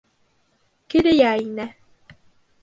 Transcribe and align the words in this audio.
Керея 0.93 1.35
инә. 1.43 1.69